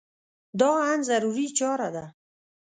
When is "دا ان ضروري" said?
0.59-1.47